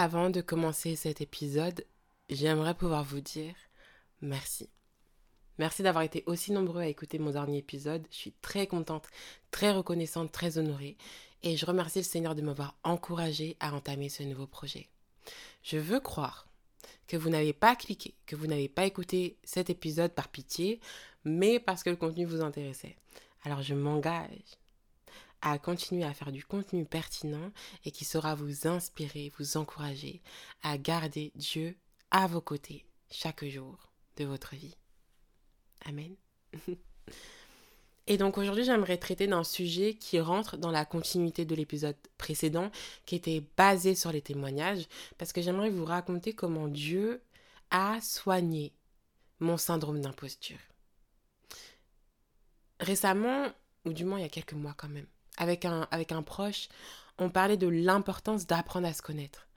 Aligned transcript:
Avant 0.00 0.30
de 0.30 0.40
commencer 0.40 0.94
cet 0.94 1.20
épisode, 1.20 1.84
j'aimerais 2.30 2.76
pouvoir 2.76 3.02
vous 3.02 3.20
dire 3.20 3.56
merci. 4.20 4.70
Merci 5.58 5.82
d'avoir 5.82 6.04
été 6.04 6.22
aussi 6.26 6.52
nombreux 6.52 6.82
à 6.82 6.86
écouter 6.86 7.18
mon 7.18 7.32
dernier 7.32 7.58
épisode. 7.58 8.06
Je 8.12 8.16
suis 8.16 8.32
très 8.40 8.68
contente, 8.68 9.08
très 9.50 9.72
reconnaissante, 9.72 10.30
très 10.30 10.56
honorée. 10.56 10.96
Et 11.42 11.56
je 11.56 11.66
remercie 11.66 11.98
le 11.98 12.04
Seigneur 12.04 12.36
de 12.36 12.42
m'avoir 12.42 12.76
encouragé 12.84 13.56
à 13.58 13.74
entamer 13.74 14.08
ce 14.08 14.22
nouveau 14.22 14.46
projet. 14.46 14.86
Je 15.64 15.78
veux 15.78 15.98
croire 15.98 16.46
que 17.08 17.16
vous 17.16 17.28
n'avez 17.28 17.52
pas 17.52 17.74
cliqué, 17.74 18.14
que 18.24 18.36
vous 18.36 18.46
n'avez 18.46 18.68
pas 18.68 18.86
écouté 18.86 19.36
cet 19.42 19.68
épisode 19.68 20.12
par 20.12 20.28
pitié, 20.28 20.78
mais 21.24 21.58
parce 21.58 21.82
que 21.82 21.90
le 21.90 21.96
contenu 21.96 22.24
vous 22.24 22.42
intéressait. 22.42 22.94
Alors 23.42 23.62
je 23.62 23.74
m'engage 23.74 24.58
à 25.42 25.58
continuer 25.58 26.04
à 26.04 26.14
faire 26.14 26.32
du 26.32 26.44
contenu 26.44 26.84
pertinent 26.84 27.52
et 27.84 27.90
qui 27.90 28.04
saura 28.04 28.34
vous 28.34 28.66
inspirer, 28.66 29.32
vous 29.38 29.56
encourager 29.56 30.20
à 30.62 30.78
garder 30.78 31.32
Dieu 31.34 31.76
à 32.10 32.26
vos 32.26 32.40
côtés 32.40 32.84
chaque 33.10 33.44
jour 33.44 33.90
de 34.16 34.24
votre 34.24 34.54
vie. 34.54 34.76
Amen. 35.84 36.14
Et 38.10 38.16
donc 38.16 38.38
aujourd'hui, 38.38 38.64
j'aimerais 38.64 38.96
traiter 38.96 39.26
d'un 39.26 39.44
sujet 39.44 39.92
qui 39.92 40.18
rentre 40.18 40.56
dans 40.56 40.70
la 40.70 40.86
continuité 40.86 41.44
de 41.44 41.54
l'épisode 41.54 41.96
précédent, 42.16 42.70
qui 43.04 43.16
était 43.16 43.44
basé 43.58 43.94
sur 43.94 44.10
les 44.12 44.22
témoignages, 44.22 44.86
parce 45.18 45.34
que 45.34 45.42
j'aimerais 45.42 45.68
vous 45.68 45.84
raconter 45.84 46.32
comment 46.32 46.68
Dieu 46.68 47.22
a 47.70 48.00
soigné 48.00 48.72
mon 49.40 49.58
syndrome 49.58 50.00
d'imposture. 50.00 50.56
Récemment, 52.80 53.48
ou 53.84 53.92
du 53.92 54.06
moins 54.06 54.18
il 54.18 54.22
y 54.22 54.26
a 54.26 54.30
quelques 54.30 54.54
mois 54.54 54.74
quand 54.74 54.88
même, 54.88 55.06
avec 55.38 55.64
un, 55.64 55.88
avec 55.90 56.12
un 56.12 56.22
proche, 56.22 56.68
on 57.18 57.30
parlait 57.30 57.56
de 57.56 57.66
l'importance 57.66 58.46
d'apprendre 58.46 58.86
à 58.86 58.92
se 58.92 59.02
connaître 59.02 59.48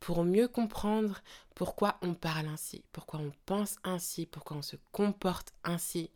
pour 0.00 0.24
mieux 0.24 0.48
comprendre 0.48 1.22
pourquoi 1.54 1.98
on 2.02 2.14
parle 2.14 2.46
ainsi, 2.48 2.84
pourquoi 2.92 3.20
on 3.20 3.32
pense 3.46 3.76
ainsi, 3.84 4.26
pourquoi 4.26 4.58
on 4.58 4.62
se 4.62 4.76
comporte 4.92 5.52
ainsi, 5.64 6.10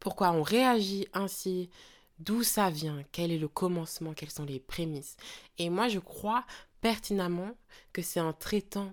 pourquoi 0.00 0.32
on 0.32 0.42
réagit 0.42 1.06
ainsi, 1.12 1.70
d'où 2.18 2.42
ça 2.42 2.70
vient, 2.70 3.02
quel 3.12 3.30
est 3.30 3.38
le 3.38 3.48
commencement, 3.48 4.14
quelles 4.14 4.30
sont 4.30 4.44
les 4.44 4.60
prémices. 4.60 5.16
Et 5.58 5.70
moi, 5.70 5.88
je 5.88 5.98
crois 5.98 6.44
pertinemment 6.80 7.52
que 7.92 8.02
c'est 8.02 8.20
en 8.20 8.32
traitant 8.32 8.92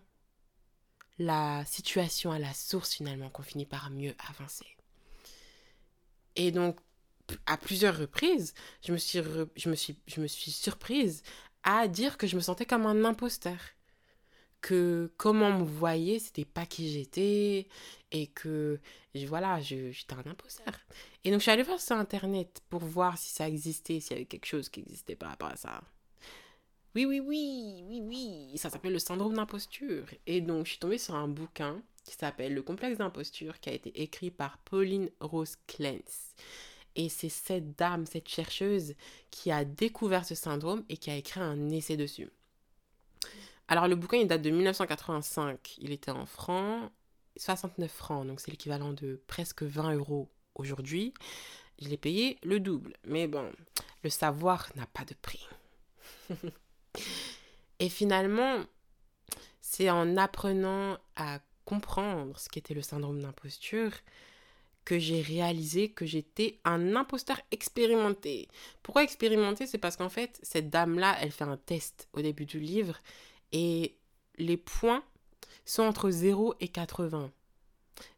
la 1.19 1.63
situation 1.65 2.31
à 2.31 2.39
la 2.39 2.53
source 2.53 2.93
finalement 2.93 3.29
qu'on 3.29 3.43
finit 3.43 3.65
par 3.65 3.89
mieux 3.89 4.15
avancer. 4.29 4.65
Et 6.35 6.51
donc, 6.51 6.77
à 7.45 7.57
plusieurs 7.57 7.97
reprises, 7.97 8.53
je 8.85 8.91
me 8.91 8.97
suis, 8.97 9.19
je 9.55 9.69
me 9.69 9.75
suis, 9.75 9.97
je 10.07 10.21
me 10.21 10.27
suis 10.27 10.51
surprise 10.51 11.23
à 11.63 11.87
dire 11.87 12.17
que 12.17 12.27
je 12.27 12.35
me 12.35 12.41
sentais 12.41 12.65
comme 12.65 12.85
un 12.85 13.05
imposteur. 13.05 13.57
Que 14.61 15.11
comment 15.17 15.59
me 15.59 15.65
voyait, 15.65 16.19
c'était 16.19 16.45
pas 16.45 16.65
qui 16.65 16.89
j'étais. 16.89 17.67
Et 18.11 18.27
que, 18.27 18.79
voilà, 19.27 19.59
j'étais 19.59 20.13
un 20.13 20.29
imposteur. 20.29 20.73
Et 21.23 21.31
donc, 21.31 21.39
je 21.39 21.43
suis 21.43 21.51
allée 21.51 21.63
voir 21.63 21.81
sur 21.81 21.95
Internet 21.95 22.61
pour 22.69 22.81
voir 22.81 23.17
si 23.17 23.31
ça 23.31 23.47
existait, 23.47 23.99
s'il 23.99 24.11
y 24.11 24.15
avait 24.15 24.25
quelque 24.25 24.45
chose 24.45 24.69
qui 24.69 24.81
existait 24.81 25.15
par 25.15 25.29
rapport 25.29 25.49
à 25.49 25.55
ça. 25.57 25.81
Oui, 26.95 27.05
oui, 27.05 27.19
oui, 27.19 27.83
oui, 27.87 28.01
oui. 28.03 28.57
Ça 28.57 28.69
s'appelle 28.69 28.93
le 28.93 28.99
syndrome 28.99 29.33
d'imposture. 29.33 30.05
Et 30.27 30.41
donc, 30.41 30.65
je 30.65 30.71
suis 30.71 30.79
tombée 30.79 30.99
sur 30.99 31.15
un 31.15 31.27
bouquin 31.27 31.81
qui 32.03 32.15
s'appelle 32.15 32.53
Le 32.53 32.61
complexe 32.61 32.99
d'imposture, 32.99 33.59
qui 33.59 33.69
a 33.69 33.73
été 33.73 34.01
écrit 34.01 34.29
par 34.29 34.59
Pauline 34.59 35.09
Rose 35.19 35.55
Clance. 35.67 36.35
Et 36.95 37.09
c'est 37.09 37.29
cette 37.29 37.77
dame, 37.77 38.05
cette 38.05 38.29
chercheuse, 38.29 38.95
qui 39.31 39.51
a 39.51 39.65
découvert 39.65 40.25
ce 40.25 40.35
syndrome 40.35 40.83
et 40.89 40.97
qui 40.97 41.09
a 41.09 41.15
écrit 41.15 41.39
un 41.39 41.69
essai 41.69 41.97
dessus. 41.97 42.29
Alors 43.67 43.87
le 43.87 43.95
bouquin, 43.95 44.17
il 44.17 44.27
date 44.27 44.41
de 44.41 44.49
1985. 44.49 45.75
Il 45.79 45.91
était 45.91 46.11
en 46.11 46.25
francs, 46.25 46.91
69 47.37 47.91
francs, 47.91 48.27
donc 48.27 48.39
c'est 48.39 48.51
l'équivalent 48.51 48.93
de 48.93 49.21
presque 49.27 49.63
20 49.63 49.95
euros 49.95 50.29
aujourd'hui. 50.55 51.13
Je 51.81 51.89
l'ai 51.89 51.97
payé 51.97 52.37
le 52.43 52.59
double. 52.59 52.93
Mais 53.05 53.27
bon, 53.27 53.51
le 54.03 54.09
savoir 54.09 54.69
n'a 54.75 54.85
pas 54.85 55.05
de 55.05 55.15
prix. 55.15 55.47
et 57.79 57.89
finalement, 57.89 58.63
c'est 59.61 59.89
en 59.89 60.17
apprenant 60.17 60.97
à 61.15 61.39
comprendre 61.65 62.37
ce 62.37 62.49
qu'était 62.49 62.73
le 62.73 62.81
syndrome 62.81 63.21
d'imposture 63.21 63.91
que 64.85 64.99
j'ai 64.99 65.21
réalisé 65.21 65.89
que 65.89 66.05
j'étais 66.05 66.59
un 66.65 66.95
imposteur 66.95 67.39
expérimenté. 67.51 68.47
Pourquoi 68.81 69.03
expérimenté 69.03 69.65
C'est 69.65 69.77
parce 69.77 69.95
qu'en 69.95 70.09
fait, 70.09 70.39
cette 70.43 70.69
dame-là, 70.69 71.17
elle 71.21 71.31
fait 71.31 71.43
un 71.43 71.57
test 71.57 72.07
au 72.13 72.21
début 72.21 72.45
du 72.45 72.59
livre 72.59 72.99
et 73.51 73.95
les 74.37 74.57
points 74.57 75.03
sont 75.65 75.83
entre 75.83 76.09
0 76.09 76.55
et 76.59 76.67
80. 76.67 77.31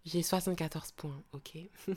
J'ai 0.05 0.23
74 0.23 0.91
points, 0.93 1.21
ok 1.33 1.57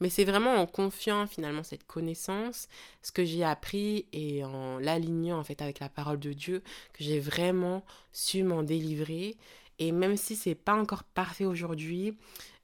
Mais 0.00 0.08
c'est 0.08 0.24
vraiment 0.24 0.54
en 0.54 0.66
confiant 0.66 1.26
finalement 1.26 1.62
cette 1.62 1.86
connaissance, 1.86 2.68
ce 3.02 3.12
que 3.12 3.24
j'ai 3.24 3.44
appris 3.44 4.06
et 4.14 4.42
en 4.42 4.78
l'alignant 4.78 5.38
en 5.38 5.44
fait 5.44 5.60
avec 5.60 5.78
la 5.78 5.90
parole 5.90 6.18
de 6.18 6.32
Dieu 6.32 6.62
que 6.94 7.04
j'ai 7.04 7.20
vraiment 7.20 7.84
su 8.12 8.42
m'en 8.42 8.62
délivrer. 8.62 9.36
Et 9.78 9.92
même 9.92 10.16
si 10.16 10.36
c'est 10.36 10.54
pas 10.54 10.74
encore 10.74 11.04
parfait 11.04 11.44
aujourd'hui, 11.44 12.16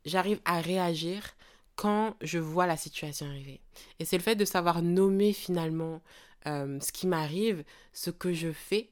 j'arrive 0.07 0.41
à 0.45 0.61
réagir 0.61 1.37
quand 1.75 2.17
je 2.23 2.39
vois 2.39 2.67
la 2.67 2.79
situation 2.79 3.27
arriver. 3.27 3.61
Et 3.99 4.07
c'est 4.07 4.17
le 4.17 4.23
fait 4.23 4.37
de 4.37 4.47
savoir 4.47 4.81
nommer 4.81 5.35
finalement 5.35 6.01
euh, 6.47 6.81
ce 6.81 6.93
qui 6.93 7.07
m'arrive, 7.07 7.65
ce 7.93 8.11
que 8.11 8.33
je 8.33 8.53
fais, 8.53 8.91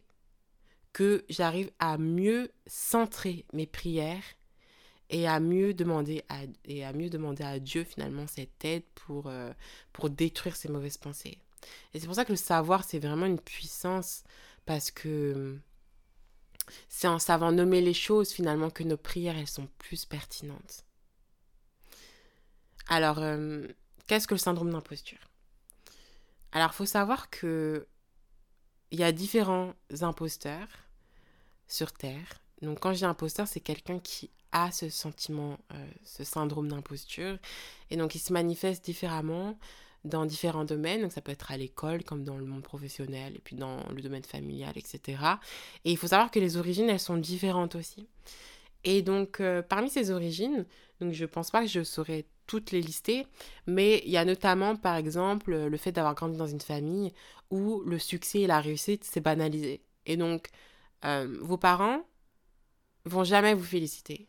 que 0.92 1.24
j'arrive 1.28 1.70
à 1.78 1.96
mieux 1.96 2.52
centrer 2.66 3.46
mes 3.52 3.66
prières 3.66 4.22
et 5.10 5.26
à 5.26 5.40
mieux 5.40 5.74
demander 5.74 6.22
à, 6.28 6.40
et 6.64 6.84
à 6.84 6.92
mieux 6.92 7.10
demander 7.10 7.42
à 7.44 7.58
Dieu 7.58 7.84
finalement 7.84 8.26
cette 8.26 8.64
aide 8.64 8.84
pour, 8.94 9.26
euh, 9.26 9.52
pour 9.92 10.10
détruire 10.10 10.56
ces 10.56 10.68
mauvaises 10.68 10.98
pensées. 10.98 11.38
Et 11.94 12.00
c'est 12.00 12.06
pour 12.06 12.14
ça 12.14 12.24
que 12.24 12.32
le 12.32 12.36
savoir, 12.36 12.84
c'est 12.84 12.98
vraiment 12.98 13.26
une 13.26 13.40
puissance 13.40 14.24
parce 14.66 14.90
que 14.90 15.58
c'est 16.88 17.08
en 17.08 17.18
savant 17.18 17.52
nommer 17.52 17.80
les 17.80 17.94
choses 17.94 18.32
finalement 18.32 18.70
que 18.70 18.82
nos 18.82 18.96
prières, 18.96 19.36
elles 19.38 19.46
sont 19.46 19.68
plus 19.78 20.04
pertinentes. 20.04 20.83
Alors, 22.88 23.18
euh, 23.18 23.66
qu'est-ce 24.06 24.26
que 24.26 24.34
le 24.34 24.38
syndrome 24.38 24.70
d'imposture? 24.70 25.30
Alors, 26.52 26.70
il 26.72 26.76
faut 26.76 26.86
savoir 26.86 27.30
que 27.30 27.86
il 28.90 29.00
y 29.00 29.04
a 29.04 29.10
différents 29.10 29.74
imposteurs 30.02 30.68
sur 31.66 31.92
Terre. 31.92 32.40
Donc, 32.62 32.78
quand 32.80 32.92
je 32.92 32.98
dis 32.98 33.04
imposteur, 33.04 33.48
c'est 33.48 33.60
quelqu'un 33.60 33.98
qui 33.98 34.30
a 34.52 34.70
ce 34.70 34.88
sentiment, 34.88 35.58
euh, 35.72 35.86
ce 36.04 36.22
syndrome 36.22 36.68
d'imposture. 36.68 37.38
Et 37.90 37.96
donc, 37.96 38.14
il 38.14 38.20
se 38.20 38.32
manifeste 38.32 38.84
différemment 38.84 39.58
dans 40.04 40.26
différents 40.26 40.64
domaines. 40.64 41.02
Donc, 41.02 41.12
ça 41.12 41.20
peut 41.20 41.32
être 41.32 41.50
à 41.50 41.56
l'école, 41.56 42.04
comme 42.04 42.22
dans 42.22 42.36
le 42.36 42.44
monde 42.44 42.62
professionnel, 42.62 43.34
et 43.34 43.40
puis 43.40 43.56
dans 43.56 43.82
le 43.88 44.00
domaine 44.00 44.22
familial, 44.22 44.74
etc. 44.76 45.18
Et 45.84 45.90
il 45.90 45.96
faut 45.96 46.08
savoir 46.08 46.30
que 46.30 46.38
les 46.38 46.56
origines, 46.56 46.88
elles 46.88 47.00
sont 47.00 47.16
différentes 47.16 47.74
aussi. 47.74 48.06
Et 48.84 49.02
donc, 49.02 49.40
euh, 49.40 49.62
parmi 49.62 49.90
ces 49.90 50.10
origines, 50.10 50.66
donc 51.00 51.12
je 51.14 51.24
pense 51.24 51.50
pas 51.50 51.62
que 51.62 51.68
je 51.68 51.82
saurais 51.82 52.26
toutes 52.46 52.70
les 52.70 52.80
lister, 52.80 53.26
mais 53.66 54.02
il 54.04 54.10
y 54.10 54.16
a 54.16 54.24
notamment, 54.24 54.76
par 54.76 54.96
exemple, 54.96 55.54
le 55.54 55.76
fait 55.76 55.92
d'avoir 55.92 56.14
grandi 56.14 56.36
dans 56.36 56.46
une 56.46 56.60
famille 56.60 57.12
où 57.50 57.82
le 57.86 57.98
succès 57.98 58.40
et 58.40 58.46
la 58.46 58.60
réussite 58.60 59.04
s'est 59.04 59.20
banalisé. 59.20 59.82
Et 60.06 60.16
donc, 60.16 60.48
euh, 61.04 61.38
vos 61.40 61.56
parents 61.58 62.02
vont 63.04 63.24
jamais 63.24 63.54
vous 63.54 63.64
féliciter. 63.64 64.28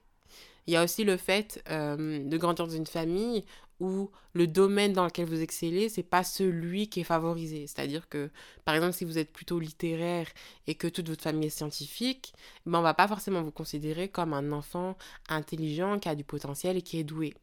Il 0.67 0.73
y 0.73 0.77
a 0.77 0.83
aussi 0.83 1.03
le 1.03 1.17
fait 1.17 1.63
euh, 1.69 2.27
de 2.27 2.37
grandir 2.37 2.65
dans 2.65 2.73
une 2.73 2.87
famille 2.87 3.45
où 3.79 4.09
le 4.33 4.47
domaine 4.47 4.93
dans 4.93 5.05
lequel 5.05 5.25
vous 5.25 5.41
excellez, 5.41 5.89
c'est 5.89 6.03
pas 6.03 6.23
celui 6.23 6.87
qui 6.89 7.01
est 7.01 7.03
favorisé. 7.03 7.67
C'est-à-dire 7.67 8.07
que, 8.09 8.31
par 8.63 8.73
exemple, 8.75 8.93
si 8.93 9.05
vous 9.05 9.17
êtes 9.17 9.31
plutôt 9.31 9.59
littéraire 9.59 10.27
et 10.67 10.75
que 10.75 10.87
toute 10.87 11.09
votre 11.09 11.23
famille 11.23 11.47
est 11.47 11.49
scientifique, 11.49 12.33
ben 12.65 12.79
on 12.79 12.81
va 12.81 12.93
pas 12.93 13.07
forcément 13.07 13.41
vous 13.41 13.51
considérer 13.51 14.07
comme 14.07 14.33
un 14.33 14.51
enfant 14.53 14.97
intelligent 15.29 16.00
qui 16.00 16.09
a 16.09 16.15
du 16.15 16.23
potentiel 16.23 16.77
et 16.77 16.81
qui 16.81 17.00
est 17.00 17.03
doué. 17.03 17.33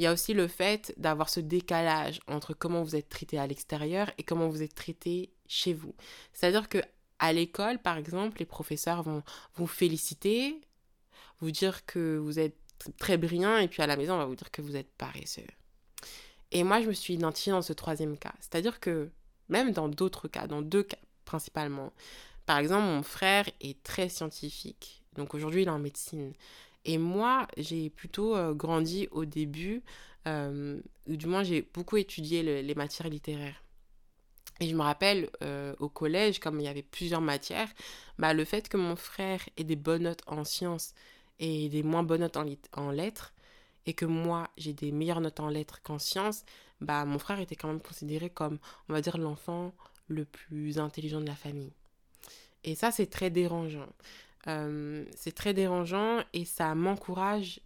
Il 0.00 0.04
y 0.04 0.06
a 0.06 0.14
aussi 0.14 0.32
le 0.32 0.48
fait 0.48 0.94
d'avoir 0.96 1.28
ce 1.28 1.40
décalage 1.40 2.20
entre 2.26 2.54
comment 2.54 2.82
vous 2.82 2.96
êtes 2.96 3.10
traité 3.10 3.38
à 3.38 3.46
l'extérieur 3.46 4.10
et 4.16 4.22
comment 4.22 4.48
vous 4.48 4.62
êtes 4.62 4.74
traité 4.74 5.30
chez 5.46 5.74
vous. 5.74 5.94
C'est-à-dire 6.32 6.70
que 6.70 6.78
à 7.18 7.34
l'école, 7.34 7.78
par 7.78 7.98
exemple, 7.98 8.38
les 8.38 8.46
professeurs 8.46 9.02
vont 9.02 9.22
vous 9.56 9.66
féliciter, 9.66 10.58
vous 11.40 11.50
dire 11.50 11.84
que 11.84 12.16
vous 12.16 12.38
êtes 12.38 12.56
très 12.96 13.18
brillant, 13.18 13.58
et 13.58 13.68
puis 13.68 13.82
à 13.82 13.86
la 13.86 13.98
maison, 13.98 14.14
on 14.14 14.16
va 14.16 14.24
vous 14.24 14.36
dire 14.36 14.50
que 14.50 14.62
vous 14.62 14.74
êtes 14.74 14.90
paresseux. 14.96 15.44
Et 16.50 16.64
moi, 16.64 16.80
je 16.80 16.86
me 16.86 16.94
suis 16.94 17.12
identifiée 17.12 17.52
dans 17.52 17.60
ce 17.60 17.74
troisième 17.74 18.16
cas. 18.16 18.32
C'est-à-dire 18.40 18.80
que 18.80 19.10
même 19.50 19.72
dans 19.72 19.90
d'autres 19.90 20.28
cas, 20.28 20.46
dans 20.46 20.62
deux 20.62 20.84
cas 20.84 20.96
principalement, 21.26 21.92
par 22.46 22.56
exemple, 22.56 22.86
mon 22.86 23.02
frère 23.02 23.50
est 23.60 23.82
très 23.82 24.08
scientifique. 24.08 25.02
Donc 25.16 25.34
aujourd'hui, 25.34 25.60
il 25.60 25.68
est 25.68 25.70
en 25.70 25.78
médecine. 25.78 26.32
Et 26.84 26.98
moi, 26.98 27.46
j'ai 27.56 27.90
plutôt 27.90 28.36
euh, 28.36 28.54
grandi 28.54 29.08
au 29.10 29.24
début, 29.24 29.82
euh, 30.26 30.80
ou 31.06 31.16
du 31.16 31.26
moins 31.26 31.42
j'ai 31.42 31.62
beaucoup 31.62 31.96
étudié 31.96 32.62
les 32.62 32.74
matières 32.74 33.08
littéraires. 33.08 33.62
Et 34.60 34.68
je 34.68 34.74
me 34.74 34.82
rappelle 34.82 35.30
euh, 35.42 35.74
au 35.78 35.88
collège, 35.88 36.38
comme 36.38 36.60
il 36.60 36.64
y 36.64 36.68
avait 36.68 36.82
plusieurs 36.82 37.22
matières, 37.22 37.68
bah, 38.18 38.34
le 38.34 38.44
fait 38.44 38.68
que 38.68 38.76
mon 38.76 38.94
frère 38.94 39.40
ait 39.56 39.64
des 39.64 39.76
bonnes 39.76 40.02
notes 40.02 40.22
en 40.26 40.44
sciences 40.44 40.94
et 41.38 41.70
des 41.70 41.82
moins 41.82 42.02
bonnes 42.02 42.20
notes 42.20 42.36
en, 42.36 42.44
en 42.74 42.90
lettres, 42.90 43.32
et 43.86 43.94
que 43.94 44.04
moi 44.04 44.50
j'ai 44.58 44.74
des 44.74 44.92
meilleures 44.92 45.22
notes 45.22 45.40
en 45.40 45.48
lettres 45.48 45.80
qu'en 45.82 45.98
sciences, 45.98 46.44
bah, 46.82 47.06
mon 47.06 47.18
frère 47.18 47.40
était 47.40 47.56
quand 47.56 47.68
même 47.68 47.80
considéré 47.80 48.28
comme, 48.28 48.58
on 48.88 48.92
va 48.92 49.00
dire, 49.00 49.16
l'enfant 49.16 49.74
le 50.08 50.26
plus 50.26 50.78
intelligent 50.78 51.20
de 51.20 51.26
la 51.26 51.34
famille. 51.34 51.72
Et 52.64 52.74
ça, 52.74 52.90
c'est 52.90 53.06
très 53.06 53.30
dérangeant. 53.30 53.88
Euh, 54.46 55.04
c'est 55.14 55.34
très 55.34 55.52
dérangeant 55.52 56.22
et 56.32 56.44
ça 56.44 56.74
m'encourage 56.74 57.60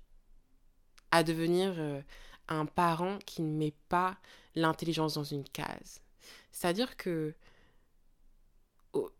à 1.11 1.23
devenir 1.23 1.75
euh, 1.79 2.03
un 2.49 2.67
parent 2.67 3.19
qui 3.27 3.43
ne 3.43 3.57
met 3.57 3.75
pas 3.89 4.17
l'intelligence 4.55 5.15
dans 5.15 5.25
une 5.25 5.45
case. 5.45 6.01
C'est-à-dire 6.51 6.97
que 6.97 7.35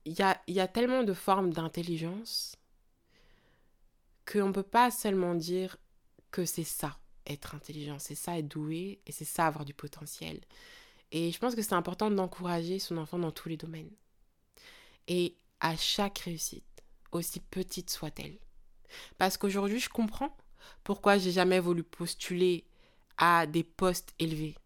il 0.05 0.13
y, 0.13 0.23
a, 0.23 0.41
y 0.47 0.61
a 0.61 0.69
tellement 0.69 1.03
de 1.03 1.13
formes 1.13 1.53
d'intelligence 1.53 2.57
qu'on 4.31 4.49
ne 4.49 4.53
peut 4.53 4.63
pas 4.63 4.93
seulement 4.93 5.35
dire 5.35 5.77
que 6.31 6.45
c'est 6.45 6.65
ça, 6.65 6.97
être 7.27 7.55
intelligent, 7.55 7.99
c'est 7.99 8.15
ça, 8.15 8.39
être 8.39 8.49
doué, 8.49 9.01
et 9.07 9.13
c'est 9.13 9.25
ça, 9.25 9.47
avoir 9.47 9.65
du 9.65 9.75
potentiel. 9.75 10.41
Et 11.13 11.31
je 11.33 11.39
pense 11.39 11.55
que 11.55 11.63
c'est 11.63 11.75
important 11.75 12.11
d'encourager 12.11 12.79
son 12.79 12.97
enfant 12.97 13.19
dans 13.19 13.31
tous 13.31 13.49
les 13.49 13.57
domaines. 13.57 13.91
Et 15.07 15.37
à 15.61 15.77
chaque 15.77 16.19
réussite, 16.19 16.74
aussi 17.19 17.41
petite 17.41 17.91
soit-elle. 17.91 18.39
Parce 19.19 19.37
qu'aujourd'hui, 19.37 19.81
je 19.81 19.89
comprends 19.89 20.37
pourquoi 20.83 21.19
j'ai 21.19 21.33
jamais 21.33 21.61
voulu 21.61 21.83
postuler 21.83 22.65
à 23.17 23.47
des 23.47 23.65
postes 23.65 24.15
élevés. 24.19 24.57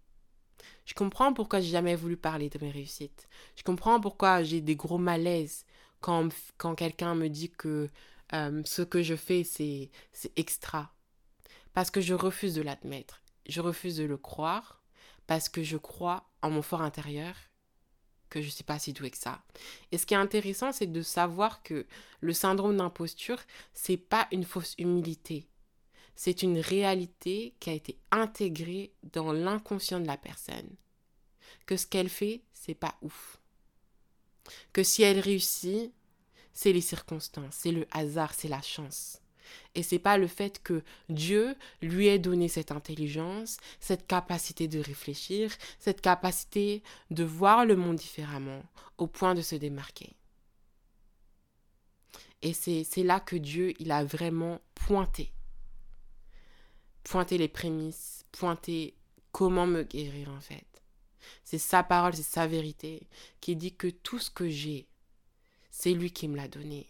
Je 0.84 0.94
comprends 0.94 1.32
pourquoi 1.34 1.60
j'ai 1.60 1.70
jamais 1.70 1.96
voulu 1.96 2.16
parler 2.16 2.48
de 2.48 2.58
mes 2.64 2.70
réussites. 2.70 3.28
Je 3.56 3.62
comprends 3.62 4.00
pourquoi 4.00 4.42
j'ai 4.42 4.60
des 4.60 4.76
gros 4.76 4.98
malaises 4.98 5.64
quand, 6.00 6.30
quand 6.56 6.74
quelqu'un 6.74 7.14
me 7.14 7.28
dit 7.28 7.50
que 7.50 7.90
euh, 8.32 8.62
ce 8.64 8.82
que 8.82 9.02
je 9.02 9.14
fais, 9.14 9.44
c'est 9.44 9.90
extra. 10.36 10.92
Parce 11.74 11.90
que 11.90 12.00
je 12.00 12.14
refuse 12.14 12.54
de 12.54 12.62
l'admettre. 12.62 13.22
Je 13.48 13.60
refuse 13.60 13.96
de 13.96 14.04
le 14.04 14.16
croire. 14.16 14.82
Parce 15.26 15.50
que 15.50 15.62
je 15.62 15.76
crois 15.76 16.30
en 16.40 16.50
mon 16.50 16.62
fort 16.62 16.80
intérieur 16.80 17.34
que 18.28 18.40
je 18.40 18.46
ne 18.46 18.52
suis 18.52 18.64
pas 18.64 18.78
si 18.78 18.92
douée 18.92 19.10
que 19.10 19.18
ça. 19.18 19.42
Et 19.92 19.98
ce 19.98 20.06
qui 20.06 20.14
est 20.14 20.18
intéressant, 20.18 20.72
c'est 20.72 20.90
de 20.90 21.02
savoir 21.02 21.62
que 21.62 21.86
le 22.20 22.32
syndrome 22.32 22.76
d'imposture, 22.76 23.40
c'est 23.74 23.96
pas 23.96 24.28
une 24.32 24.44
fausse 24.44 24.74
humilité. 24.78 25.46
C'est 26.14 26.42
une 26.42 26.58
réalité 26.58 27.54
qui 27.60 27.70
a 27.70 27.74
été 27.74 27.98
intégrée 28.10 28.92
dans 29.12 29.32
l'inconscient 29.32 30.00
de 30.00 30.06
la 30.06 30.16
personne. 30.16 30.68
Que 31.66 31.76
ce 31.76 31.86
qu'elle 31.86 32.08
fait, 32.08 32.42
c'est 32.52 32.74
pas 32.74 32.96
ouf. 33.02 33.38
Que 34.72 34.82
si 34.82 35.02
elle 35.02 35.20
réussit, 35.20 35.92
c'est 36.52 36.72
les 36.72 36.80
circonstances, 36.80 37.54
c'est 37.54 37.72
le 37.72 37.86
hasard, 37.92 38.34
c'est 38.34 38.48
la 38.48 38.62
chance. 38.62 39.20
Et 39.74 39.82
c'est 39.82 39.98
pas 39.98 40.18
le 40.18 40.26
fait 40.26 40.62
que 40.62 40.82
Dieu 41.08 41.54
lui 41.82 42.08
ait 42.08 42.18
donné 42.18 42.48
cette 42.48 42.72
intelligence, 42.72 43.58
cette 43.80 44.06
capacité 44.06 44.68
de 44.68 44.80
réfléchir, 44.80 45.52
cette 45.78 46.00
capacité 46.00 46.82
de 47.10 47.24
voir 47.24 47.64
le 47.64 47.76
monde 47.76 47.96
différemment, 47.96 48.62
au 48.96 49.06
point 49.06 49.34
de 49.34 49.42
se 49.42 49.54
démarquer. 49.54 50.14
Et 52.42 52.52
c'est 52.52 53.02
là 53.02 53.20
que 53.20 53.36
Dieu, 53.36 53.74
il 53.80 53.90
a 53.90 54.04
vraiment 54.04 54.60
pointé. 54.74 55.32
Pointé 57.02 57.38
les 57.38 57.48
prémices, 57.48 58.24
pointé 58.32 58.94
comment 59.32 59.66
me 59.66 59.82
guérir 59.82 60.30
en 60.30 60.40
fait. 60.40 60.64
C'est 61.44 61.58
sa 61.58 61.82
parole, 61.82 62.14
c'est 62.14 62.22
sa 62.22 62.46
vérité 62.46 63.08
qui 63.40 63.56
dit 63.56 63.74
que 63.74 63.88
tout 63.88 64.18
ce 64.18 64.30
que 64.30 64.48
j'ai, 64.48 64.88
c'est 65.70 65.92
lui 65.92 66.12
qui 66.12 66.28
me 66.28 66.36
l'a 66.36 66.48
donné 66.48 66.86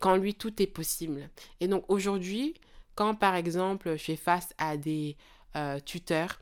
quand 0.00 0.16
lui 0.16 0.34
tout 0.34 0.62
est 0.62 0.66
possible. 0.66 1.30
Et 1.60 1.68
donc 1.68 1.84
aujourd'hui, 1.88 2.54
quand 2.94 3.14
par 3.14 3.34
exemple 3.34 3.92
je 3.96 4.02
fais 4.02 4.16
face 4.16 4.54
à 4.58 4.76
des 4.76 5.16
euh, 5.56 5.80
tuteurs 5.80 6.40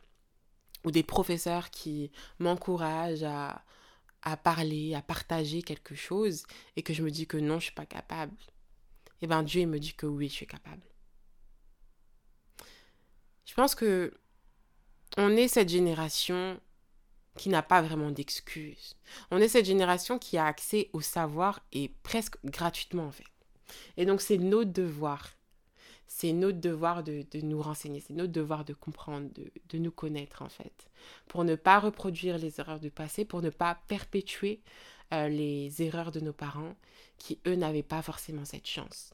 ou 0.84 0.90
des 0.90 1.02
professeurs 1.02 1.70
qui 1.70 2.10
m'encouragent 2.38 3.22
à, 3.22 3.64
à 4.22 4.36
parler, 4.36 4.94
à 4.94 5.02
partager 5.02 5.62
quelque 5.62 5.94
chose 5.94 6.44
et 6.76 6.82
que 6.82 6.92
je 6.92 7.02
me 7.02 7.10
dis 7.10 7.26
que 7.26 7.36
non, 7.36 7.58
je 7.58 7.64
suis 7.64 7.74
pas 7.74 7.86
capable, 7.86 8.34
eh 9.22 9.26
bien 9.26 9.42
Dieu 9.42 9.62
il 9.62 9.68
me 9.68 9.78
dit 9.78 9.94
que 9.94 10.06
oui, 10.06 10.28
je 10.28 10.34
suis 10.34 10.46
capable. 10.46 10.82
Je 13.44 13.54
pense 13.54 13.74
que 13.74 14.12
on 15.16 15.30
est 15.36 15.48
cette 15.48 15.68
génération 15.68 16.60
qui 17.36 17.48
n'a 17.48 17.62
pas 17.62 17.82
vraiment 17.82 18.10
d'excuses. 18.10 18.96
On 19.30 19.38
est 19.38 19.48
cette 19.48 19.66
génération 19.66 20.18
qui 20.18 20.38
a 20.38 20.46
accès 20.46 20.90
au 20.92 21.00
savoir 21.00 21.60
et 21.72 21.92
presque 22.02 22.36
gratuitement 22.44 23.06
en 23.06 23.12
fait. 23.12 23.24
Et 23.96 24.06
donc 24.06 24.20
c'est 24.20 24.38
notre 24.38 24.72
devoir. 24.72 25.30
C'est 26.06 26.32
notre 26.32 26.60
devoir 26.60 27.02
de, 27.02 27.24
nous 27.42 27.60
renseigner, 27.60 28.00
c'est 28.00 28.12
notre 28.14 28.32
devoir 28.32 28.64
de 28.64 28.72
comprendre, 28.72 29.30
de, 29.34 29.78
nous 29.78 29.90
connaître 29.90 30.42
en 30.42 30.48
fait. 30.48 30.88
Pour 31.26 31.44
ne 31.44 31.56
pas 31.56 31.80
reproduire 31.80 32.38
les 32.38 32.60
erreurs 32.60 32.78
du 32.78 32.90
passé, 32.90 33.24
pour 33.24 33.42
ne 33.42 33.50
pas 33.50 33.80
perpétuer 33.88 34.60
euh, 35.12 35.28
les 35.28 35.82
erreurs 35.82 36.12
de 36.12 36.20
nos 36.20 36.32
parents 36.32 36.76
qui, 37.18 37.40
eux, 37.46 37.56
n'avaient 37.56 37.82
pas 37.82 38.02
forcément 38.02 38.44
cette 38.44 38.66
chance. 38.66 39.12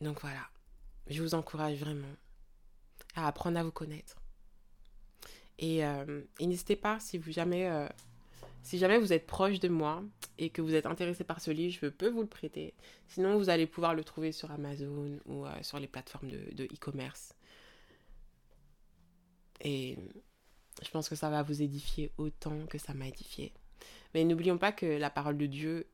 Donc 0.00 0.20
voilà, 0.20 0.48
je 1.08 1.22
vous 1.22 1.34
encourage 1.34 1.78
vraiment 1.78 2.14
à 3.14 3.26
apprendre 3.26 3.58
à 3.58 3.62
vous 3.62 3.72
connaître. 3.72 4.16
Euh, 5.62 6.22
et, 6.38 6.46
n'hésitez 6.46 6.76
pas, 6.76 7.00
si 7.00 7.16
vous 7.18 7.32
jamais, 7.32 7.68
euh, 7.70 7.88
si 8.62 8.78
jamais 8.78 8.98
vous 8.98 9.12
êtes 9.12 9.26
proche 9.26 9.58
de 9.58 9.68
moi 9.68 10.02
et 10.38 10.50
que 10.50 10.60
vous 10.60 10.74
êtes 10.74 10.86
intéressé 10.86 11.24
par 11.24 11.40
ce 11.40 11.50
livre, 11.50 11.76
je 11.80 11.88
peux 11.88 12.08
vous 12.08 12.20
le 12.20 12.26
prêter. 12.26 12.74
Sinon, 13.08 13.38
vous 13.38 13.48
allez 13.48 13.66
pouvoir 13.66 13.94
le 13.94 14.04
trouver 14.04 14.32
sur 14.32 14.50
Amazon 14.50 15.18
ou 15.24 15.46
euh, 15.46 15.62
sur 15.62 15.78
les 15.80 15.86
plateformes 15.88 16.30
de 16.30 16.64
e-commerce. 16.64 17.34
et 19.60 19.96
je 20.82 20.90
pense 20.90 21.08
que 21.08 21.14
ça 21.14 21.30
va 21.30 21.42
vous 21.42 21.62
édifier 21.62 22.12
autant 22.18 22.66
que 22.66 22.76
ça 22.78 22.92
m'a 22.92 23.08
édifié. 23.08 23.54
Mais 24.14 24.24
n'oublions 24.24 24.58
pas 24.58 24.72
que 24.72 24.86
la 24.86 25.10
parole 25.10 25.38
de 25.38 25.46
Dieu 25.46 25.86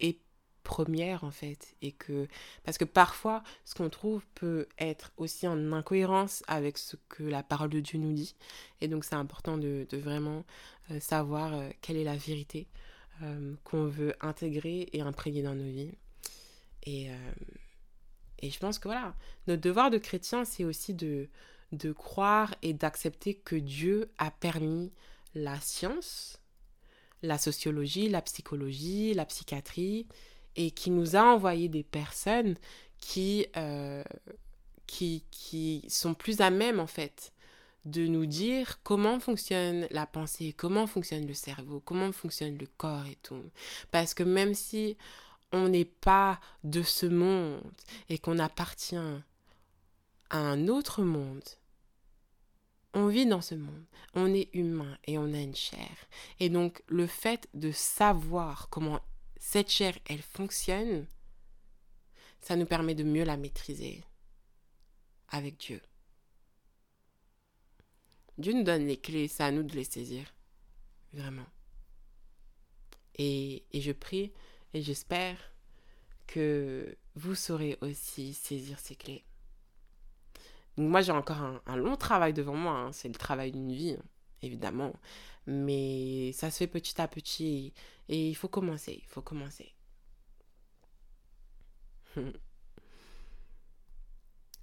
est 0.00 0.18
première 0.64 1.22
en 1.22 1.30
fait 1.30 1.76
et 1.82 1.92
que 1.92 2.26
parce 2.64 2.78
que 2.78 2.84
parfois 2.84 3.44
ce 3.64 3.76
qu'on 3.76 3.90
trouve 3.90 4.26
peut 4.34 4.66
être 4.78 5.12
aussi 5.16 5.46
en 5.46 5.72
incohérence 5.72 6.42
avec 6.48 6.78
ce 6.78 6.96
que 7.08 7.22
la 7.22 7.44
parole 7.44 7.70
de 7.70 7.78
Dieu 7.78 7.98
nous 8.00 8.12
dit. 8.12 8.34
Et 8.80 8.88
donc 8.88 9.04
c'est 9.04 9.14
important 9.14 9.56
de, 9.56 9.86
vraiment 9.92 10.44
euh, 10.90 10.98
savoir 10.98 11.54
euh, 11.54 11.70
quelle 11.80 11.96
est 11.96 12.04
la 12.04 12.16
vérité 12.16 12.66
euh, 13.22 13.54
qu'on 13.62 13.86
veut 13.86 14.14
intégrer 14.20 14.88
et 14.92 15.02
imprégner 15.02 15.42
dans 15.42 15.54
nos 15.54 15.70
vies. 15.70 15.92
Et, 16.86 17.08
et 18.40 18.50
je 18.50 18.58
pense 18.58 18.78
que 18.78 18.88
voilà 18.88 19.14
notre 19.46 19.62
devoir 19.62 19.88
de 19.88 19.96
chrétien 19.96 20.44
c'est 20.44 20.64
aussi 20.64 20.92
de 20.92 21.28
de 21.72 21.92
croire 21.92 22.54
et 22.60 22.74
d'accepter 22.74 23.34
que 23.34 23.56
Dieu 23.56 24.10
a 24.18 24.30
permis 24.30 24.92
la 25.34 25.58
science 25.60 26.38
la 27.24 27.38
sociologie, 27.38 28.08
la 28.08 28.22
psychologie, 28.22 29.14
la 29.14 29.24
psychiatrie, 29.24 30.06
et 30.56 30.70
qui 30.70 30.90
nous 30.90 31.16
a 31.16 31.22
envoyé 31.22 31.68
des 31.68 31.82
personnes 31.82 32.56
qui, 32.98 33.46
euh, 33.56 34.04
qui, 34.86 35.24
qui 35.30 35.84
sont 35.88 36.14
plus 36.14 36.40
à 36.40 36.50
même 36.50 36.80
en 36.80 36.86
fait 36.86 37.32
de 37.84 38.06
nous 38.06 38.26
dire 38.26 38.82
comment 38.82 39.20
fonctionne 39.20 39.86
la 39.90 40.06
pensée, 40.06 40.54
comment 40.56 40.86
fonctionne 40.86 41.26
le 41.26 41.34
cerveau, 41.34 41.80
comment 41.80 42.12
fonctionne 42.12 42.56
le 42.56 42.66
corps 42.78 43.06
et 43.06 43.18
tout. 43.22 43.42
Parce 43.90 44.14
que 44.14 44.22
même 44.22 44.54
si 44.54 44.96
on 45.52 45.68
n'est 45.68 45.84
pas 45.84 46.40
de 46.64 46.82
ce 46.82 47.06
monde 47.06 47.60
et 48.08 48.18
qu'on 48.18 48.38
appartient 48.38 48.96
à 48.96 50.38
un 50.38 50.68
autre 50.68 51.02
monde, 51.02 51.42
on 52.94 53.08
vit 53.08 53.26
dans 53.26 53.40
ce 53.40 53.54
monde, 53.54 53.84
on 54.14 54.32
est 54.32 54.48
humain 54.54 54.96
et 55.06 55.18
on 55.18 55.34
a 55.34 55.40
une 55.40 55.56
chair. 55.56 55.90
Et 56.40 56.48
donc 56.48 56.82
le 56.86 57.06
fait 57.06 57.48
de 57.52 57.70
savoir 57.72 58.68
comment 58.70 59.00
cette 59.46 59.70
chair, 59.70 59.96
elle 60.06 60.22
fonctionne, 60.22 61.06
ça 62.40 62.56
nous 62.56 62.64
permet 62.64 62.94
de 62.94 63.04
mieux 63.04 63.24
la 63.24 63.36
maîtriser 63.36 64.02
avec 65.28 65.58
Dieu. 65.58 65.80
Dieu 68.38 68.54
nous 68.54 68.64
donne 68.64 68.86
les 68.86 68.96
clés, 68.96 69.28
c'est 69.28 69.44
à 69.44 69.52
nous 69.52 69.62
de 69.62 69.74
les 69.74 69.84
saisir. 69.84 70.34
Vraiment. 71.12 71.46
Et, 73.16 73.64
je 73.74 73.92
prie 73.92 74.32
et 74.72 74.82
j'espère 74.82 75.36
que 76.26 76.96
vous 77.14 77.34
saurez 77.34 77.78
aussi 77.82 78.32
saisir 78.32 78.80
ces 78.80 78.96
clés. 78.96 79.24
Moi 80.78 81.02
j'ai 81.02 81.12
encore 81.12 81.60
un, 81.66 81.76
long 81.76 81.96
travail 81.96 82.32
devant 82.32 82.56
moi, 82.56 82.78
hein. 82.78 82.92
c'est 82.92 83.08
le 83.08 83.14
travail 83.14 83.52
d'une 83.52 83.72
vie, 83.72 83.92
hein, 83.92 84.04
évidemment. 84.44 84.92
Mais 85.46 86.32
ça 86.32 86.50
se 86.50 86.58
fait 86.58 86.66
petit 86.66 87.00
à 87.00 87.08
petit 87.08 87.72
et 88.08 88.28
il 88.28 88.34
faut 88.34 88.48
commencer, 88.48 89.00
il 89.02 89.08
faut 89.08 89.22
commencer. 89.22 89.74
je 92.16 92.22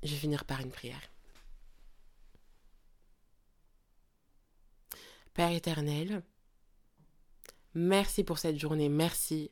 vais 0.04 0.16
finir 0.16 0.46
par 0.46 0.62
une 0.62 0.72
prière. 0.72 1.02
Père 5.34 5.52
éternel, 5.52 6.24
merci 7.74 8.24
pour 8.24 8.38
cette 8.38 8.60
journée, 8.60 8.90
merci 8.90 9.52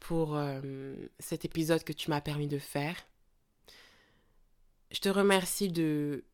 pour 0.00 0.36
euh, 0.36 0.94
cet 1.20 1.44
épisode 1.44 1.84
que 1.84 1.92
tu 1.92 2.10
m'as 2.10 2.20
permis 2.20 2.48
de 2.48 2.58
faire. 2.58 2.96
Je 4.90 4.98
te 4.98 5.08
remercie 5.08 5.68
de, 5.68 6.24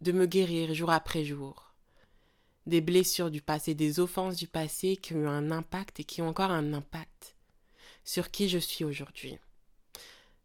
de 0.00 0.12
me 0.12 0.26
guérir 0.26 0.72
jour 0.72 0.90
après 0.90 1.24
jour 1.24 1.71
des 2.66 2.80
blessures 2.80 3.30
du 3.30 3.42
passé, 3.42 3.74
des 3.74 4.00
offenses 4.00 4.36
du 4.36 4.46
passé 4.46 4.96
qui 4.96 5.14
ont 5.14 5.22
eu 5.22 5.26
un 5.26 5.50
impact 5.50 6.00
et 6.00 6.04
qui 6.04 6.22
ont 6.22 6.28
encore 6.28 6.50
un 6.50 6.72
impact 6.72 7.36
sur 8.04 8.30
qui 8.30 8.48
je 8.48 8.58
suis 8.58 8.84
aujourd'hui. 8.84 9.38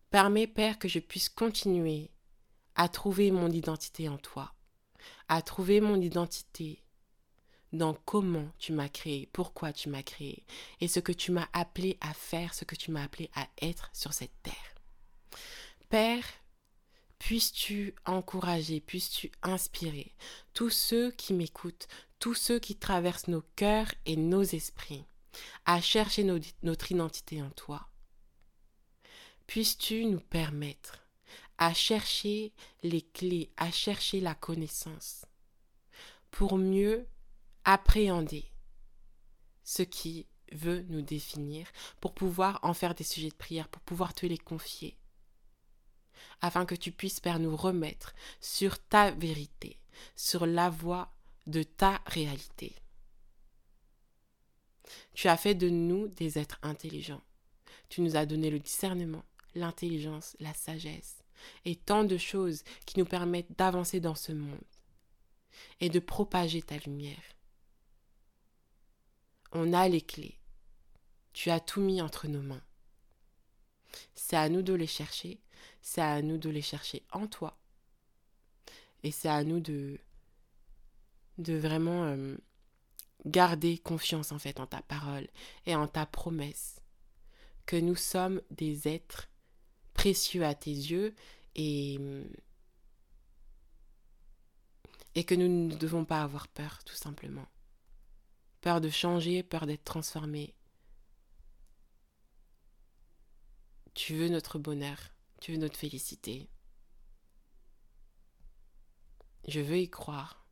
Permets, 0.10 0.48
Père, 0.48 0.80
que 0.80 0.88
je 0.88 1.00
puisse 1.00 1.30
continuer 1.30 2.10
à 2.76 2.88
trouver 2.88 3.32
mon 3.32 3.50
identité 3.50 4.08
en 4.10 4.18
toi, 4.18 4.54
à 5.28 5.42
trouver 5.42 5.82
mon 5.82 6.00
identité 6.00 6.84
dans 7.74 7.94
comment 7.94 8.50
tu 8.58 8.72
m'as 8.72 8.90
créé, 8.90 9.28
pourquoi 9.34 9.74
tu 9.74 9.90
m'as 9.90 10.04
créé, 10.04 10.46
et 10.80 10.88
ce 10.88 11.00
que 11.00 11.12
tu 11.12 11.32
m'as 11.32 11.48
appelé 11.54 11.98
à 12.00 12.14
faire, 12.14 12.54
ce 12.54 12.66
que 12.66 12.76
tu 12.76 12.92
m'as 12.92 13.04
appelé 13.04 13.30
à 13.36 13.48
être 13.62 13.90
sur 13.94 14.14
cette 14.14 14.42
terre. 14.44 14.76
Père, 15.90 16.26
puisses-tu 17.20 17.96
encourager, 18.06 18.80
puisses-tu 18.80 19.32
inspirer 19.42 20.16
tous 20.54 20.70
ceux 20.70 21.12
qui 21.12 21.34
m'écoutent, 21.34 21.88
tous 22.20 22.34
ceux 22.34 22.60
qui 22.60 22.76
traversent 22.76 23.28
nos 23.28 23.44
cœurs 23.56 23.94
et 24.06 24.16
nos 24.16 24.44
esprits 24.44 25.06
à 25.66 25.82
chercher 25.82 26.24
notre 26.24 26.92
identité 26.92 27.42
en 27.42 27.50
toi. 27.52 27.88
Puisses-tu 29.46 30.06
nous 30.06 30.20
permettre 30.20 31.08
à 31.58 31.74
chercher 31.74 32.54
les 32.84 33.02
clés, 33.02 33.52
à 33.58 33.72
chercher 33.72 34.20
la 34.20 34.36
connaissance 34.36 35.26
pour 36.32 36.58
mieux 36.58 37.08
appréhender 37.64 38.52
ce 39.64 39.84
qui 39.84 40.28
veut 40.54 40.84
nous 40.84 41.02
définir, 41.02 41.68
pour 42.00 42.14
pouvoir 42.14 42.60
en 42.64 42.74
faire 42.74 42.96
des 42.96 43.04
sujets 43.04 43.30
de 43.30 43.36
prière, 43.36 43.68
pour 43.68 43.82
pouvoir 43.82 44.14
te 44.14 44.26
les 44.26 44.38
confier, 44.38 44.98
afin 46.42 46.66
que 46.66 46.76
tu 46.76 46.92
puisses, 46.92 47.20
Père, 47.20 47.40
nous 47.40 47.56
remettre 47.56 48.14
sur 48.40 48.80
ta 48.80 49.12
vérité, 49.12 49.78
sur 50.16 50.46
la 50.46 50.70
voie 50.70 51.12
de 51.48 51.64
ta 51.64 52.02
réalité. 52.06 52.76
Tu 55.14 55.28
as 55.28 55.38
fait 55.38 55.56
de 55.56 55.70
nous 55.70 56.08
des 56.10 56.38
êtres 56.38 56.60
intelligents. 56.62 57.24
Tu 57.90 58.02
nous 58.02 58.16
as 58.16 58.26
donné 58.26 58.50
le 58.50 58.60
discernement, 58.60 59.24
l'intelligence, 59.56 60.36
la 60.40 60.54
sagesse 60.54 61.24
et 61.66 61.76
tant 61.76 62.04
de 62.04 62.18
choses 62.18 62.64
qui 62.86 63.00
nous 63.00 63.06
permettent 63.06 63.58
d'avancer 63.58 64.00
dans 64.00 64.16
ce 64.16 64.32
monde 64.32 64.60
et 65.80 65.90
de 65.90 66.00
propager 66.00 66.62
ta 66.62 66.78
lumière. 66.78 67.24
On 69.52 69.74
a 69.74 69.88
les 69.88 70.02
clés. 70.02 70.40
Tu 71.34 71.50
as 71.50 71.60
tout 71.60 71.82
mis 71.82 72.02
entre 72.02 72.28
nos 72.28 72.42
mains. 72.42 72.64
C'est 74.16 74.36
à 74.36 74.50
nous 74.50 74.62
de 74.62 74.74
les 74.74 74.88
chercher, 74.88 75.40
c'est 75.82 76.02
à 76.02 76.22
nous 76.22 76.38
de 76.38 76.50
les 76.50 76.62
chercher 76.62 77.04
en 77.12 77.28
toi. 77.28 77.58
Et 79.04 79.12
c'est 79.12 79.30
à 79.30 79.44
nous 79.44 79.60
de, 79.60 80.00
de 81.38 81.54
vraiment 81.56 82.06
euh, 82.06 82.36
garder 83.26 83.78
confiance 83.78 84.32
en 84.32 84.40
fait 84.40 84.60
en 84.60 84.68
ta 84.68 84.82
parole 84.82 85.28
et 85.66 85.76
en 85.76 85.88
ta 85.88 86.06
promesse. 86.06 86.82
Que 87.66 87.76
nous 87.76 87.96
sommes 87.96 88.42
des 88.52 88.88
êtres 88.88 89.30
précieux 89.94 90.46
à 90.46 90.56
tes 90.56 90.72
yeux 90.72 91.14
et, 91.56 92.00
et 95.16 95.24
que 95.24 95.36
nous 95.36 95.48
ne 95.48 95.76
devons 95.76 96.06
pas 96.06 96.22
avoir 96.22 96.48
peur 96.48 96.84
tout 96.86 96.96
simplement 96.96 97.48
peur 98.62 98.82
de 98.82 98.90
changer, 98.90 99.44
peur 99.44 99.66
d'être 99.66 99.84
transformé. 99.84 100.54
Tu 103.94 104.16
veux 104.16 104.30
notre 104.30 104.60
bonheur, 104.60 104.98
tu 105.40 105.54
veux 105.54 105.58
notre 105.58 105.78
félicité. 105.78 106.50
Je 109.48 109.62
veux 109.62 109.80
y 109.80 109.90
croire. 109.90 110.47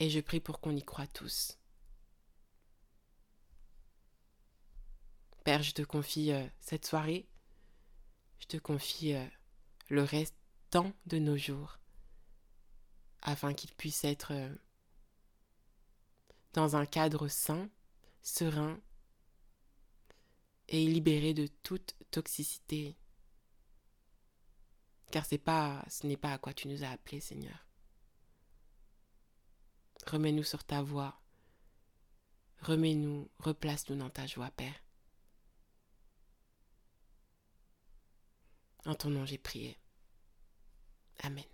Et 0.00 0.08
je 0.08 0.18
prie 0.18 0.40
pour 0.40 0.60
qu'on 0.60 0.74
y 0.74 0.82
croit 0.82 1.06
tous. 1.06 1.58
Père, 5.44 5.62
je 5.62 5.72
te 5.72 5.82
confie 5.82 6.32
euh, 6.32 6.46
cette 6.58 6.86
soirée. 6.86 7.28
Je 8.38 8.46
te 8.46 8.56
confie 8.56 9.12
euh, 9.12 9.26
le 9.90 10.02
restant 10.02 10.92
de 11.04 11.18
nos 11.18 11.36
jours. 11.36 11.78
Afin 13.20 13.52
qu'il 13.52 13.74
puisse 13.74 14.02
être 14.04 14.32
euh, 14.32 14.54
dans 16.54 16.76
un 16.76 16.86
cadre 16.86 17.28
sain, 17.28 17.68
serein 18.22 18.80
et 20.68 20.86
libéré 20.86 21.34
de 21.34 21.46
toute 21.62 21.94
toxicité. 22.10 22.96
Car 25.10 25.26
ce 25.26 25.34
n'est 26.06 26.16
pas 26.16 26.32
à 26.32 26.38
quoi 26.38 26.54
tu 26.54 26.68
nous 26.68 26.84
as 26.84 26.90
appelés, 26.90 27.20
Seigneur. 27.20 27.69
Remets-nous 30.06 30.44
sur 30.44 30.64
ta 30.64 30.82
voie. 30.82 31.20
Remets-nous, 32.62 33.30
replace-nous 33.38 33.96
dans 33.96 34.10
ta 34.10 34.26
joie, 34.26 34.50
Père. 34.50 34.74
En 38.86 38.94
ton 38.94 39.10
nom 39.10 39.26
j'ai 39.26 39.38
prié. 39.38 39.78
Amen. 41.22 41.44